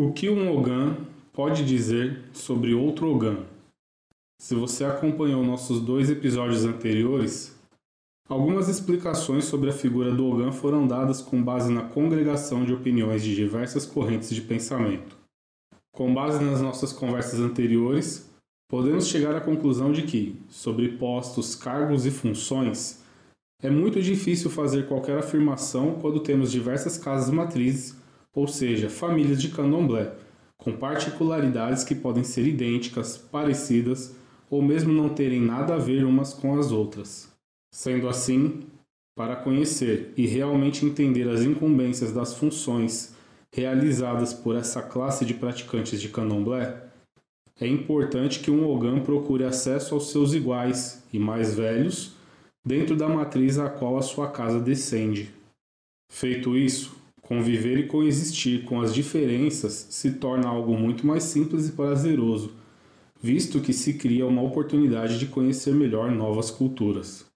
[0.00, 0.96] O que um Ogan
[1.32, 3.38] pode dizer sobre outro Ogan?
[4.40, 7.58] Se você acompanhou nossos dois episódios anteriores,
[8.28, 13.24] algumas explicações sobre a figura do Ogan foram dadas com base na congregação de opiniões
[13.24, 15.16] de diversas correntes de pensamento.
[15.92, 18.30] Com base nas nossas conversas anteriores,
[18.70, 23.02] podemos chegar à conclusão de que, sobre postos, cargos e funções,
[23.60, 27.96] é muito difícil fazer qualquer afirmação quando temos diversas casas matrizes,
[28.34, 30.12] ou seja, famílias de candomblé,
[30.56, 34.16] com particularidades que podem ser idênticas, parecidas
[34.50, 37.32] ou mesmo não terem nada a ver umas com as outras.
[37.72, 38.62] Sendo assim,
[39.16, 43.14] para conhecer e realmente entender as incumbências das funções
[43.52, 46.84] realizadas por essa classe de praticantes de candomblé,
[47.60, 52.12] é importante que um Ogã procure acesso aos seus iguais e mais velhos
[52.64, 55.34] dentro da matriz a qual a sua casa descende.
[56.10, 56.96] Feito isso,
[57.28, 62.52] conviver e coexistir com as diferenças se torna algo muito mais simples e prazeroso,
[63.20, 67.26] visto que se cria uma oportunidade de conhecer melhor novas culturas.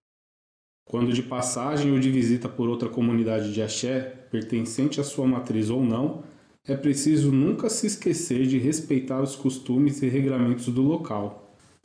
[0.89, 5.69] Quando de passagem ou de visita por outra comunidade de axé, pertencente à sua matriz
[5.69, 6.23] ou não,
[6.67, 11.43] é preciso nunca se esquecer de respeitar os costumes e regramentos do local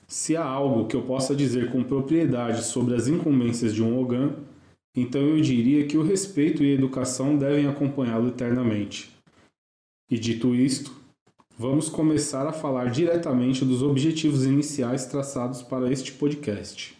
[0.08, 4.36] se há algo que eu possa dizer com propriedade sobre as incumbências de um Ogan,
[5.00, 9.16] então eu diria que o respeito e a educação devem acompanhá-lo eternamente.
[10.10, 10.92] E dito isto,
[11.56, 16.98] vamos começar a falar diretamente dos objetivos iniciais traçados para este podcast.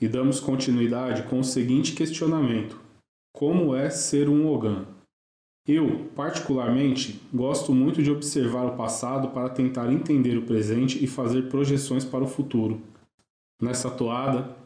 [0.00, 2.80] E damos continuidade com o seguinte questionamento:
[3.34, 4.86] Como é ser um Ogan?
[5.68, 11.50] Eu, particularmente, gosto muito de observar o passado para tentar entender o presente e fazer
[11.50, 12.80] projeções para o futuro.
[13.60, 14.56] Nessa toada,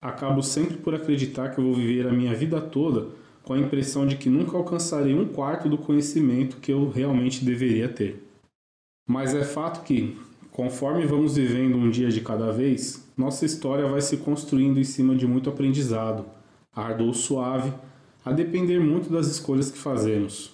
[0.00, 3.08] acabo sempre por acreditar que vou viver a minha vida toda
[3.42, 7.88] com a impressão de que nunca alcançarei um quarto do conhecimento que eu realmente deveria
[7.88, 8.22] ter.
[9.08, 10.18] Mas é fato que,
[10.50, 15.16] conforme vamos vivendo um dia de cada vez, nossa história vai se construindo em cima
[15.16, 16.26] de muito aprendizado,
[16.70, 17.72] ardor suave
[18.22, 20.52] a depender muito das escolhas que fazemos.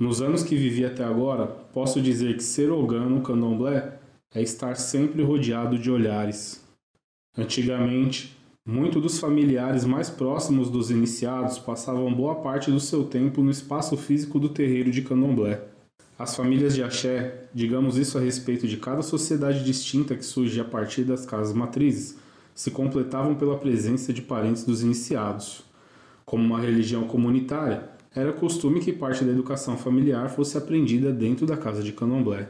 [0.00, 3.98] Nos anos que vivi até agora, posso dizer que ser Ogã no candomblé
[4.34, 6.66] é estar sempre rodeado de olhares.
[7.36, 8.34] Antigamente,
[8.64, 13.96] muitos dos familiares mais próximos dos iniciados passavam boa parte do seu tempo no espaço
[13.96, 15.64] físico do terreiro de candomblé.
[16.16, 20.64] As famílias de axé, digamos isso a respeito de cada sociedade distinta que surge a
[20.64, 22.16] partir das casas matrizes,
[22.54, 25.64] se completavam pela presença de parentes dos iniciados.
[26.24, 31.56] Como uma religião comunitária, era costume que parte da educação familiar fosse aprendida dentro da
[31.56, 32.48] casa de candomblé.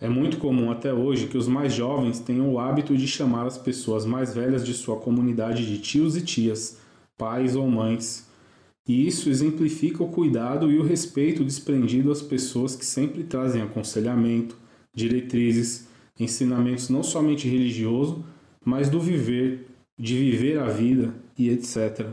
[0.00, 3.56] É muito comum até hoje que os mais jovens tenham o hábito de chamar as
[3.56, 6.78] pessoas mais velhas de sua comunidade de tios e tias,
[7.16, 8.28] pais ou mães.
[8.86, 14.58] E isso exemplifica o cuidado e o respeito desprendido às pessoas que sempre trazem aconselhamento,
[14.94, 15.88] diretrizes,
[16.18, 18.24] ensinamentos não somente religioso,
[18.64, 19.66] mas do viver,
[19.98, 22.08] de viver a vida e etc.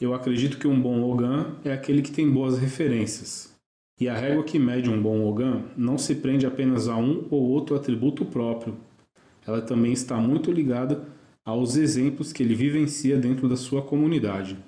[0.00, 3.55] Eu acredito que um bom Ogan é aquele que tem boas referências.
[3.98, 7.42] E a régua que mede um bom Ogan não se prende apenas a um ou
[7.42, 8.76] outro atributo próprio.
[9.46, 11.06] Ela também está muito ligada
[11.44, 14.58] aos exemplos que ele vivencia dentro da sua comunidade.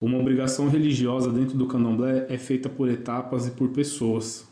[0.00, 4.46] Uma obrigação religiosa dentro do candomblé é feita por etapas e por pessoas.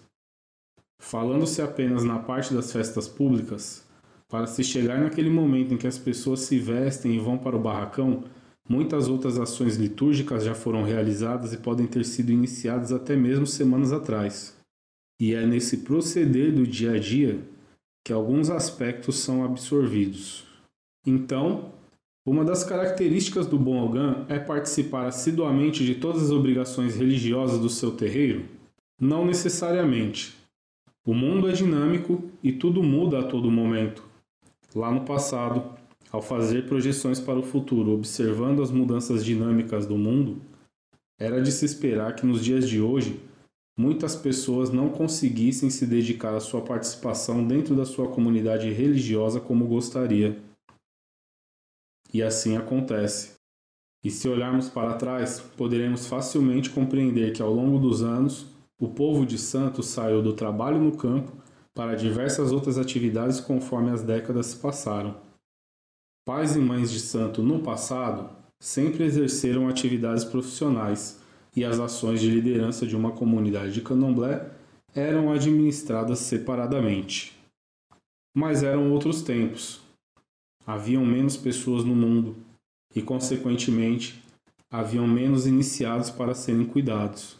[0.98, 3.86] Falando-se apenas na parte das festas públicas,
[4.26, 7.60] para se chegar naquele momento em que as pessoas se vestem e vão para o
[7.60, 8.24] barracão,
[8.68, 13.92] Muitas outras ações litúrgicas já foram realizadas e podem ter sido iniciadas até mesmo semanas
[13.92, 14.56] atrás.
[15.20, 17.40] E é nesse proceder do dia a dia
[18.04, 20.44] que alguns aspectos são absorvidos.
[21.06, 21.72] Então,
[22.26, 27.68] uma das características do bom Ogã é participar assiduamente de todas as obrigações religiosas do
[27.68, 28.46] seu terreiro?
[28.98, 30.34] Não necessariamente.
[31.06, 34.02] O mundo é dinâmico e tudo muda a todo momento.
[34.74, 35.78] Lá no passado,
[36.14, 40.40] ao fazer projeções para o futuro, observando as mudanças dinâmicas do mundo,
[41.18, 43.20] era de se esperar que nos dias de hoje
[43.76, 49.66] muitas pessoas não conseguissem se dedicar à sua participação dentro da sua comunidade religiosa como
[49.66, 50.40] gostaria.
[52.12, 53.32] E assim acontece.
[54.04, 58.46] E se olharmos para trás, poderemos facilmente compreender que ao longo dos anos,
[58.80, 61.32] o povo de Santos saiu do trabalho no campo
[61.74, 65.23] para diversas outras atividades conforme as décadas se passaram.
[66.26, 71.20] Pais e mães de santo no passado sempre exerceram atividades profissionais
[71.54, 74.50] e as ações de liderança de uma comunidade de candomblé
[74.94, 77.38] eram administradas separadamente.
[78.34, 79.82] Mas eram outros tempos.
[80.66, 82.34] Haviam menos pessoas no mundo
[82.94, 84.24] e, consequentemente,
[84.70, 87.36] haviam menos iniciados para serem cuidados.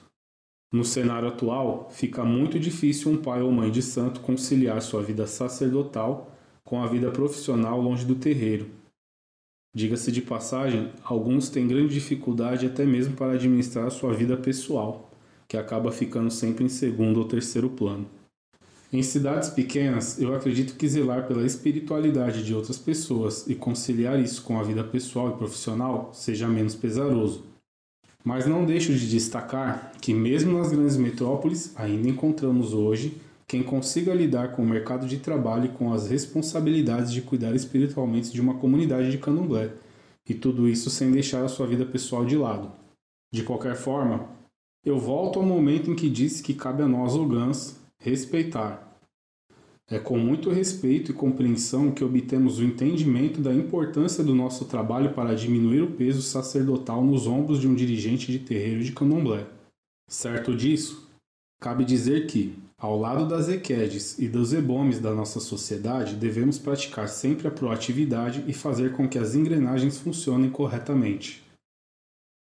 [0.70, 5.26] No cenário atual, fica muito difícil um pai ou mãe de santo conciliar sua vida
[5.26, 6.33] sacerdotal
[6.64, 8.66] com a vida profissional longe do terreiro.
[9.76, 15.10] Diga-se de passagem, alguns têm grande dificuldade até mesmo para administrar sua vida pessoal,
[15.46, 18.06] que acaba ficando sempre em segundo ou terceiro plano.
[18.92, 24.42] Em cidades pequenas, eu acredito que zelar pela espiritualidade de outras pessoas e conciliar isso
[24.42, 27.42] com a vida pessoal e profissional seja menos pesaroso.
[28.22, 33.20] Mas não deixo de destacar que, mesmo nas grandes metrópoles, ainda encontramos hoje
[33.54, 38.32] quem consiga lidar com o mercado de trabalho e com as responsabilidades de cuidar espiritualmente
[38.32, 39.70] de uma comunidade de candomblé,
[40.28, 42.72] e tudo isso sem deixar a sua vida pessoal de lado.
[43.32, 44.28] De qualquer forma,
[44.84, 48.98] eu volto ao momento em que disse que cabe a nós, ogãs, respeitar.
[49.88, 55.14] É com muito respeito e compreensão que obtemos o entendimento da importância do nosso trabalho
[55.14, 59.46] para diminuir o peso sacerdotal nos ombros de um dirigente de terreiro de candomblé.
[60.08, 61.08] Certo disso,
[61.60, 67.08] cabe dizer que, ao lado das equedes e dos ebomes da nossa sociedade, devemos praticar
[67.08, 71.42] sempre a proatividade e fazer com que as engrenagens funcionem corretamente.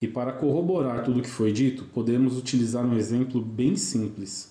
[0.03, 4.51] E para corroborar tudo o que foi dito, podemos utilizar um exemplo bem simples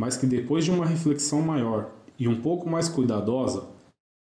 [0.00, 3.68] mas que depois de uma reflexão maior e um pouco mais cuidadosa,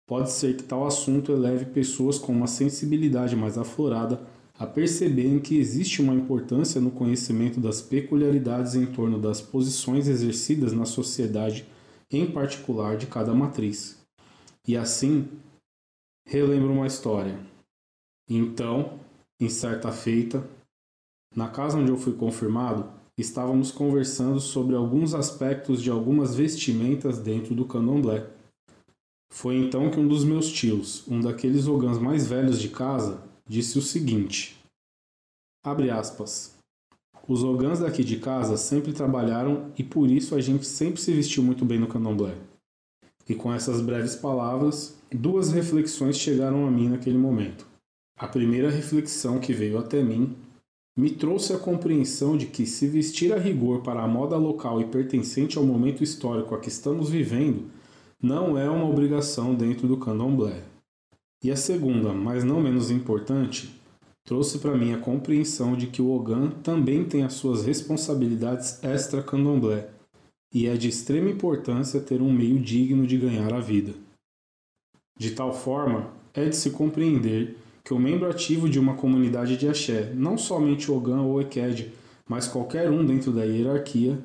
[0.05, 4.19] pode ser que tal assunto eleve pessoas com uma sensibilidade mais aflorada
[4.63, 10.71] a perceberem que existe uma importância no conhecimento das peculiaridades em torno das posições exercidas
[10.71, 11.67] na sociedade,
[12.09, 14.01] em particular de cada matriz.
[14.65, 15.27] E assim,
[16.25, 17.37] relembro uma história.
[18.29, 18.97] Então,
[19.37, 20.47] em certa feita,
[21.35, 27.53] na casa onde eu fui confirmado, estávamos conversando sobre alguns aspectos de algumas vestimentas dentro
[27.53, 28.29] do candomblé.
[29.29, 33.77] Foi então que um dos meus tios, um daqueles ogãs mais velhos de casa, disse
[33.77, 34.57] o seguinte:
[35.63, 36.53] Abre aspas.
[37.27, 41.41] Os ogãs daqui de casa sempre trabalharam e por isso a gente sempre se vestiu
[41.41, 42.35] muito bem no candomblé.
[43.27, 47.65] E com essas breves palavras, duas reflexões chegaram a mim naquele momento.
[48.17, 50.35] A primeira reflexão que veio até mim
[50.97, 54.85] me trouxe a compreensão de que, se vestir a rigor para a moda local e
[54.85, 57.71] pertencente ao momento histórico a que estamos vivendo,
[58.21, 60.63] não é uma obrigação dentro do candomblé.
[61.43, 63.69] E a segunda, mas não menos importante,
[64.23, 69.89] trouxe para mim a compreensão de que o Ogan também tem as suas responsabilidades extra-candomblé,
[70.53, 73.93] e é de extrema importância ter um meio digno de ganhar a vida.
[75.19, 79.67] De tal forma, é de se compreender que o membro ativo de uma comunidade de
[79.67, 81.91] axé, não somente Ogan ou Eked,
[82.29, 84.17] mas qualquer um dentro da hierarquia,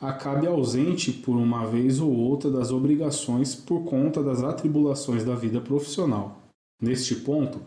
[0.00, 5.60] acabe ausente por uma vez ou outra das obrigações por conta das atribulações da vida
[5.60, 6.35] profissional.
[6.80, 7.60] Neste ponto,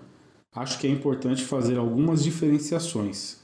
[0.54, 3.40] acho que é importante fazer algumas diferenciações.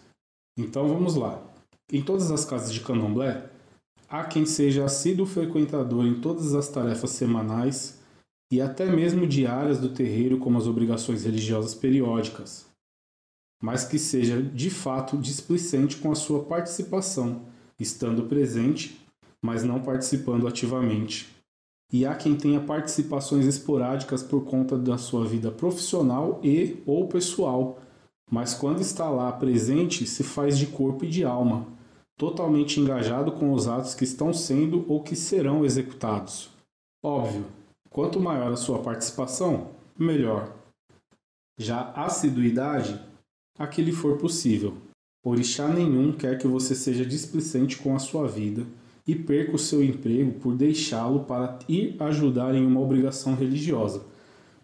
[0.58, 1.44] Então vamos lá.
[1.92, 3.50] Em todas as casas de candomblé,
[4.08, 8.00] há quem seja assíduo frequentador em todas as tarefas semanais
[8.52, 12.68] e até mesmo diárias do terreiro, como as obrigações religiosas periódicas,
[13.62, 17.42] mas que seja de fato displicente com a sua participação,
[17.80, 19.00] estando presente,
[19.42, 21.35] mas não participando ativamente.
[21.92, 27.80] E há quem tenha participações esporádicas por conta da sua vida profissional e ou pessoal,
[28.30, 31.68] mas quando está lá presente se faz de corpo e de alma,
[32.18, 36.50] totalmente engajado com os atos que estão sendo ou que serão executados.
[37.04, 37.46] Óbvio,
[37.96, 40.54] Quanto maior a sua participação, melhor.
[41.58, 43.02] Já assiduidade,
[43.58, 44.76] a que lhe for possível.
[45.24, 48.68] Orixá nenhum quer que você seja displicente com a sua vida
[49.08, 54.02] e perca o seu emprego por deixá-lo para ir ajudar em uma obrigação religiosa,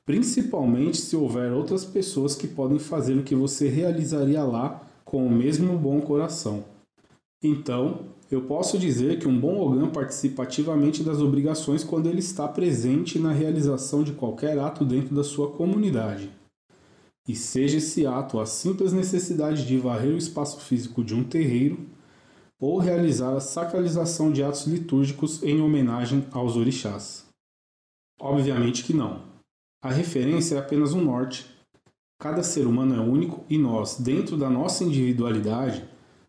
[0.06, 5.32] principalmente se houver outras pessoas que podem fazer o que você realizaria lá com o
[5.32, 6.64] mesmo bom coração.
[7.44, 12.48] Então, eu posso dizer que um bom Ogã participa ativamente das obrigações quando ele está
[12.48, 16.30] presente na realização de qualquer ato dentro da sua comunidade.
[17.28, 21.80] E seja esse ato a simples necessidade de varrer o espaço físico de um terreiro
[22.62, 27.26] ou realizar a sacralização de atos litúrgicos em homenagem aos orixás.
[28.20, 29.24] Obviamente que não.
[29.84, 31.48] A referência é apenas um norte.
[32.20, 35.84] Cada ser humano é único e nós, dentro da nossa individualidade,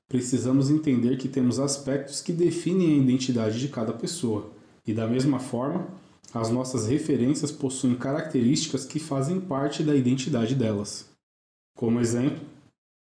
[0.08, 4.50] precisamos entender que temos aspectos que definem a identidade de cada pessoa,
[4.86, 5.86] e da mesma forma,
[6.32, 11.10] as nossas referências possuem características que fazem parte da identidade delas.
[11.76, 12.40] Como exemplo,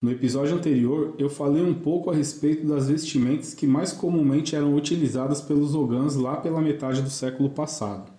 [0.02, 4.74] no episódio anterior eu falei um pouco a respeito das vestimentas que mais comumente eram
[4.74, 8.10] utilizadas pelos ogãs lá pela metade do século passado.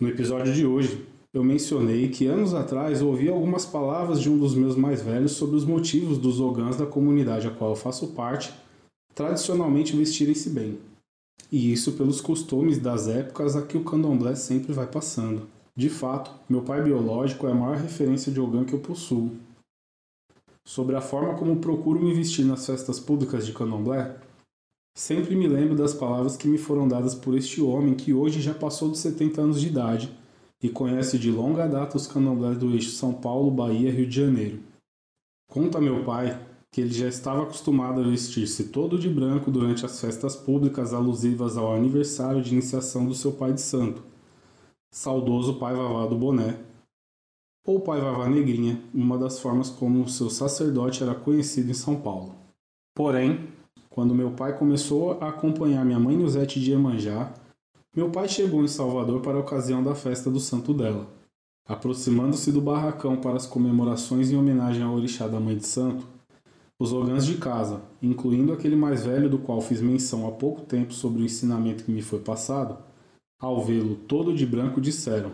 [0.00, 4.54] No episódio de hoje, eu mencionei que anos atrás ouvi algumas palavras de um dos
[4.54, 8.54] meus mais velhos sobre os motivos dos ogãs da comunidade a qual eu faço parte
[9.12, 10.78] tradicionalmente vestirem-se bem.
[11.50, 15.48] E isso pelos costumes das épocas a que o candomblé sempre vai passando.
[15.76, 19.32] De fato, meu pai biológico é a maior referência de Ogã que eu possuo.
[20.66, 24.16] Sobre a forma como procuro me vestir nas festas públicas de candomblé,
[24.96, 28.54] sempre me lembro das palavras que me foram dadas por este homem que hoje já
[28.54, 30.10] passou dos 70 anos de idade
[30.62, 34.60] e conhece de longa data os candomblés do eixo São Paulo, Bahia Rio de Janeiro.
[35.50, 36.40] Conta meu pai
[36.72, 41.56] que ele já estava acostumado a vestir-se todo de branco durante as festas públicas alusivas
[41.56, 44.02] ao aniversário de iniciação do seu pai de santo,
[44.90, 46.58] saudoso pai Vavá do Boné,
[47.64, 51.96] ou pai Vavá Negrinha, uma das formas como o seu sacerdote era conhecido em São
[51.96, 52.34] Paulo.
[52.94, 53.48] Porém,
[53.88, 57.32] quando meu pai começou a acompanhar minha mãe Nuzete de Iemanjá,
[57.96, 61.08] meu pai chegou em Salvador para a ocasião da festa do santo dela.
[61.66, 66.06] Aproximando-se do barracão para as comemorações em homenagem ao orixá da mãe de santo,
[66.78, 70.92] os ogãs de casa, incluindo aquele mais velho do qual fiz menção há pouco tempo
[70.92, 72.76] sobre o ensinamento que me foi passado,
[73.40, 75.30] ao vê-lo todo de branco disseram: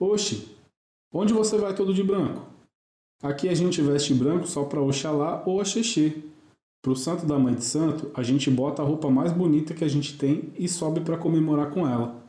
[0.00, 0.56] Oxe,
[1.14, 2.42] onde você vai todo de branco?
[3.22, 6.12] Aqui a gente veste branco só para Oxalá ou Axexê.
[6.82, 9.84] Para o santo da mãe de santo, a gente bota a roupa mais bonita que
[9.84, 12.22] a gente tem e sobe para comemorar com ela.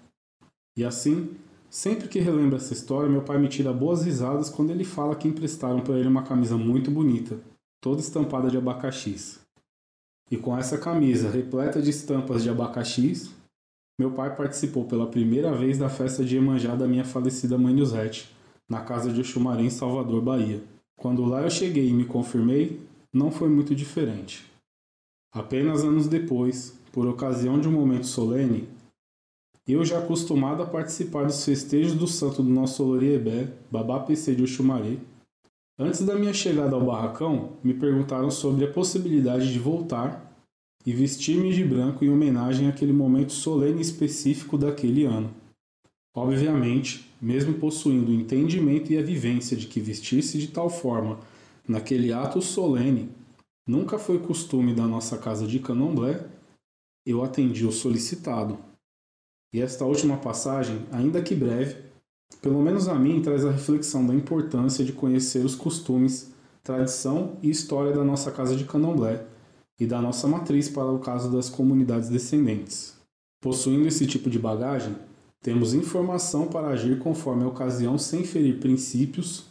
[0.78, 1.36] E assim,
[1.70, 5.28] sempre que relembro essa história, meu pai me tira boas risadas quando ele fala que
[5.28, 7.38] emprestaram para ele uma camisa muito bonita,
[7.82, 9.42] toda estampada de abacaxis.
[10.32, 13.30] E com essa camisa repleta de estampas de abacaxis,
[14.00, 18.35] meu pai participou pela primeira vez da festa de Emanjá da minha falecida mãe Nuzete,
[18.70, 20.64] na casa de Oxumaré em Salvador, Bahia.
[20.98, 22.82] Quando lá eu cheguei e me confirmei,
[23.14, 24.46] não foi muito diferente.
[25.34, 28.68] Apenas anos depois, por ocasião de um momento solene,
[29.68, 34.44] eu já acostumado a participar dos festejos do santo do nosso Oloriebé, Babá PC de
[34.44, 34.98] Oxumaré,
[35.78, 40.32] antes da minha chegada ao barracão, me perguntaram sobre a possibilidade de voltar
[40.86, 45.34] e vestir-me de branco em homenagem àquele momento solene específico daquele ano.
[46.16, 51.20] Obviamente, mesmo possuindo o entendimento e a vivência de que vestir-se de tal forma
[51.68, 53.10] naquele ato solene,
[53.68, 56.26] nunca foi costume da nossa casa de candomblé,
[57.06, 58.58] eu atendi o solicitado.
[59.54, 61.84] E esta última passagem, ainda que breve,
[62.42, 67.50] pelo menos a mim traz a reflexão da importância de conhecer os costumes, tradição e
[67.50, 69.26] história da nossa casa de candomblé
[69.78, 72.96] e da nossa matriz para o caso das comunidades descendentes.
[73.42, 74.96] Possuindo esse tipo de bagagem,
[75.46, 79.46] temos informação para agir conforme a ocasião sem ferir princípios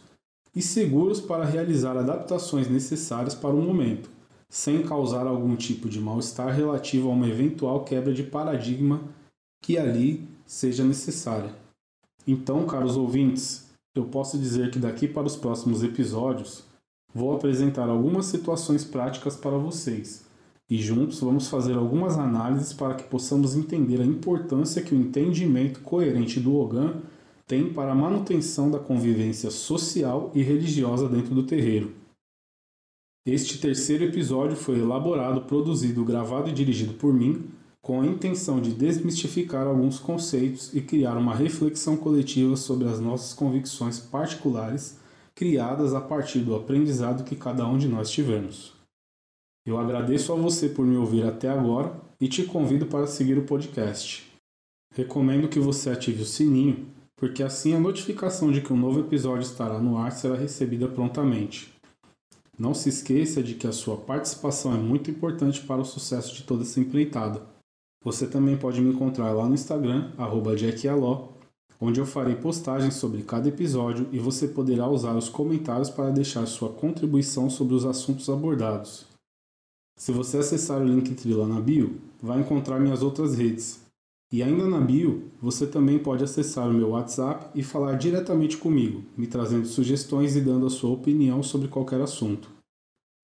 [0.53, 4.09] e seguros para realizar adaptações necessárias para o momento,
[4.49, 8.99] sem causar algum tipo de mal-estar relativo a uma eventual quebra de paradigma
[9.63, 11.55] que ali seja necessária.
[12.27, 16.65] Então, caros ouvintes, eu posso dizer que daqui para os próximos episódios
[17.13, 20.24] vou apresentar algumas situações práticas para vocês
[20.69, 25.81] e juntos vamos fazer algumas análises para que possamos entender a importância que o entendimento
[25.81, 26.95] coerente do Ogã
[27.47, 31.93] tem para a manutenção da convivência social e religiosa dentro do terreiro.
[33.27, 37.45] Este terceiro episódio foi elaborado, produzido, gravado e dirigido por mim,
[37.81, 43.33] com a intenção de desmistificar alguns conceitos e criar uma reflexão coletiva sobre as nossas
[43.33, 44.97] convicções particulares,
[45.35, 48.73] criadas a partir do aprendizado que cada um de nós tivemos.
[49.65, 53.45] Eu agradeço a você por me ouvir até agora e te convido para seguir o
[53.45, 54.31] podcast.
[54.93, 59.41] Recomendo que você ative o sininho porque assim a notificação de que um novo episódio
[59.41, 61.73] estará no ar será recebida prontamente.
[62.59, 66.43] Não se esqueça de que a sua participação é muito importante para o sucesso de
[66.43, 67.41] toda essa empreitada.
[68.03, 70.11] Você também pode me encontrar lá no Instagram,
[70.55, 71.29] jackialó,
[71.81, 76.45] onde eu farei postagens sobre cada episódio e você poderá usar os comentários para deixar
[76.45, 79.14] sua contribuição sobre os assuntos abordados.
[79.97, 83.85] Se você acessar o link lá na bio, vai encontrar minhas outras redes,
[84.31, 89.03] e ainda na bio, você também pode acessar o meu WhatsApp e falar diretamente comigo,
[89.15, 92.49] me trazendo sugestões e dando a sua opinião sobre qualquer assunto.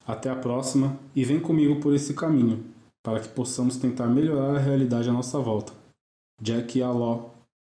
[0.05, 2.63] Até a próxima e vem comigo por esse caminho,
[3.03, 5.73] para que possamos tentar melhorar a realidade à nossa volta.
[6.41, 7.31] Jack Aló